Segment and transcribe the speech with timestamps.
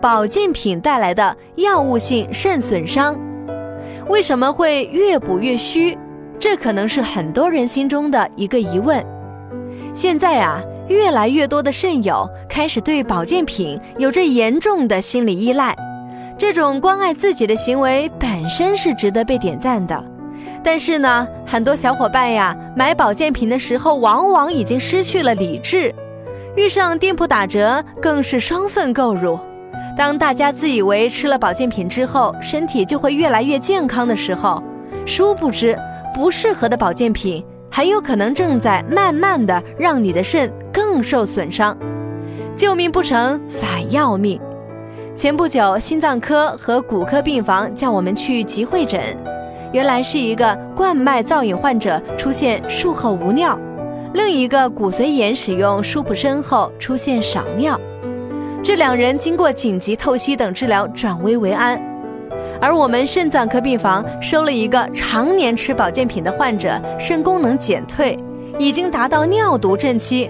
[0.00, 3.18] 保健品带来的药物性肾损伤，
[4.08, 5.96] 为什么会越补越虚？
[6.38, 9.04] 这可能是很多人心中的一个疑问。
[9.94, 15.74] 现在啊，越来越多的肾友开始对保健品有着严重的心理依赖，
[16.36, 20.04] 这种关爱自己的行为本身是值得被点赞的。
[20.62, 25.92] 但是呢，很多小伙伴呀，买保健品的时候往往已经失去了理智。
[26.54, 29.38] 遇上店铺打折，更是双份购入。
[29.96, 34.62] 当大家自以为吃了保健品之后，身体就会越来越健康的时候，
[35.06, 35.76] 殊不知
[36.14, 41.74] 不适合的保健品很有可能正在慢慢的让你的肾更受损伤。
[42.54, 44.38] 救命不成反要命。
[45.16, 49.00] 前不久，心脏科和骨科病房叫我们去急会诊，
[49.72, 53.58] 原来是一个冠脉造影患者出现术后无尿。
[54.12, 57.80] 另一个骨髓炎使用舒普深后出现少尿，
[58.66, 61.80] 这两人经过紧急透析等治疗转危为安，
[62.60, 68.18] 而我们肾脏科病房收了一个常年吃保健品的患者，肾功能减退，
[68.58, 70.28] 已经达到尿毒症期，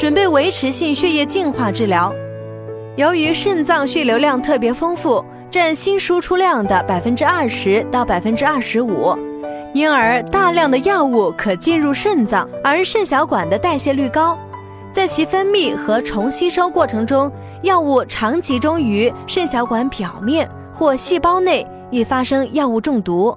[0.00, 2.12] 准备维持性血液净化治疗。
[2.96, 9.16] 由于肾脏血流量特别丰富，占新输出量的百分之二十到百分之二十五。
[9.72, 14.36] 因而，大量的药物可进入肾脏，而肾小管的代谢率高，
[14.92, 17.30] 在其分泌和重吸收过程中，
[17.62, 23.36] 药物常集中于肾小管表面或细胞内，易发生药物中毒。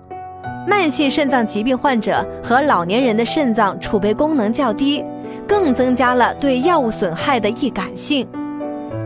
[0.66, 5.04] 慢性肾脏疾病患者和老年人的肾脏储备功能较低，
[5.46, 8.26] 更增加了对药物损害的易感性。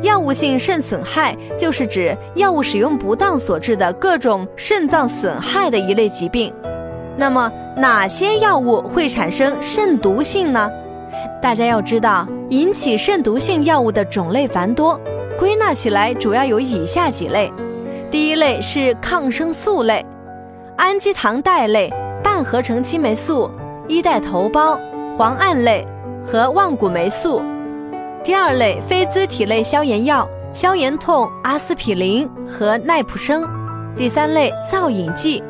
[0.03, 6.53] 药物性肾损害就是指药物使用不当所致的各种肾脏损害的一类疾病。
[7.17, 10.69] 那么哪些药物会产生肾毒性呢？
[11.41, 14.99] 大家要知道，引起肾毒性药物的种类繁多，
[15.37, 17.51] 归纳起来主要有以下几类。
[18.09, 20.05] 第一类是抗生素类，
[20.77, 21.93] 氨基糖苷类、
[22.23, 23.49] 半合成青霉素、
[23.87, 24.79] 一代头孢、
[25.17, 25.85] 磺胺类
[26.23, 27.41] 和万古霉素。
[28.23, 33.47] 第二类非甾体类消炎药，消炎痛阿司匹林和奈普生。
[33.95, 35.43] 第三类造影剂。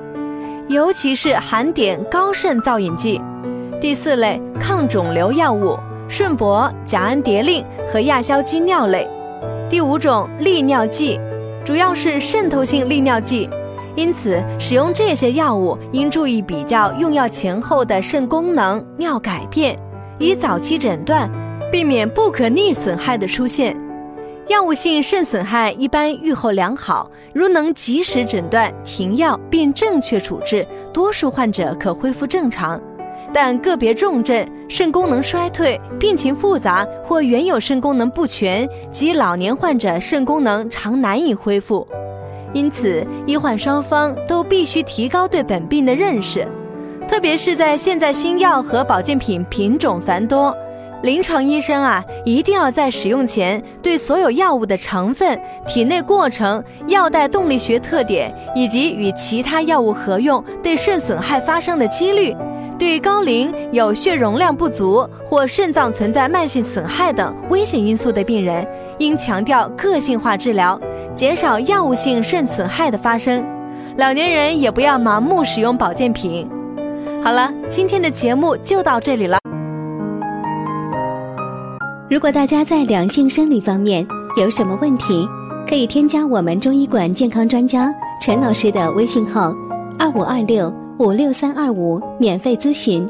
[0.68, 3.22] 尤其是含碘高渗造影剂，
[3.80, 9.08] 第四类抗肿瘤药物，顺铂、甲氨蝶呤和亚硝基脲类，
[9.70, 11.20] 第五种利尿剂，
[11.66, 13.50] 主要是渗透性利尿剂，
[13.96, 19.78] 因此使用这些药物应注意比较用药前后的肾功能、尿改变，
[20.20, 21.30] 以早期诊断，
[21.70, 23.76] 避免不可逆损害的出现。
[24.48, 32.82] 药物性肾损害一般预后良好，如能及时诊断、停药并正确处置，多数患者可恢复正常。
[33.40, 41.88] 但个别重症、肾功能衰退、病情复杂或原有肾功能不全及老年患者肾功能常难以恢复。
[42.52, 46.48] 因此，医患双方都必须提高对本病的认识，
[47.08, 50.52] 特别是在现在新药和保健品品种繁多。
[51.04, 62.36] 临床医生啊，一定要在使用前对所有药物的成分、体内过程、药代动力学特点，以及与其他药物合用对肾损害发生的几率，
[62.78, 68.66] 对高龄、有血容量不足或肾脏存在慢性损害等危险因素的病人，
[69.00, 70.80] 应强调个性化治疗，
[71.16, 73.44] 减少药物性肾损害的发生。
[73.98, 76.48] 老年人也不要盲目使用保健品。
[77.24, 79.40] 好了，今天的节目就到这里了。
[82.10, 84.08] 如果大家在两性生理方面
[84.38, 85.28] 有什么问题，
[85.68, 89.54] 可以添加我们中医馆健康专家陈老师的微信号：
[90.00, 93.08] 二五二六五六三二五，免费咨询。